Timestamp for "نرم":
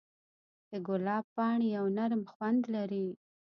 1.97-2.21